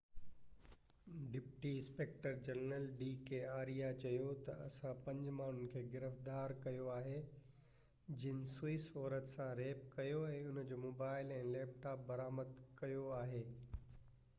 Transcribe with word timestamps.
deputy 1.33 1.71
inspector 1.79 2.39
general 2.47 2.87
D 3.01 3.09
K 3.27 3.41
Arya 3.57 3.89
چيو 4.05 4.31
ته 4.45 4.55
اسان 4.69 4.95
پنج 5.03 5.27
ماڻهن 5.41 5.69
کي 5.75 5.83
گرفتار 5.93 6.55
ڪيو 6.63 6.89
آهي 6.95 7.15
جن 8.23 8.43
سوئس 8.57 8.89
عورت 8.97 9.31
سان 9.35 9.55
ريپ 9.63 9.87
ڪيو 9.95 10.27
۽ 10.33 10.43
هن 10.49 10.69
جو 10.73 10.83
موبائيل 10.89 11.33
۽ 11.39 11.41
ليپ 11.55 11.79
ٽاپ 11.85 12.05
برآمد 12.11 12.59
ڪيو 12.83 13.09
آهي 13.23 13.45